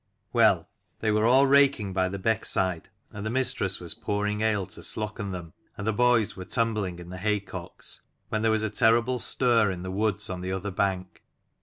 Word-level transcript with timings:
Well, 0.33 0.67
they 0.99 1.11
were 1.11 1.27
all 1.27 1.45
raking 1.45 1.93
by 1.93 2.09
the 2.09 2.17
beck 2.17 2.43
side, 2.43 2.89
and 3.11 3.23
the 3.23 3.29
mistress 3.29 3.79
was 3.79 3.93
pouring 3.93 4.41
ale 4.41 4.65
to 4.65 4.81
slocken 4.81 5.27
43 5.27 5.31
them, 5.39 5.53
and 5.77 5.85
the 5.85 5.93
boys 5.93 6.35
were 6.35 6.43
tumbling 6.45 6.97
in 6.97 7.09
the 7.11 7.19
hay 7.19 7.39
cocks, 7.39 8.01
when 8.29 8.41
there 8.41 8.49
was 8.49 8.63
a 8.63 8.71
terrible 8.71 9.19
stir 9.19 9.69
in 9.69 9.83
the 9.83 9.91
woods 9.91 10.27
on 10.27 10.41
the 10.41 10.51
other 10.53 10.71
bank. 10.71 11.21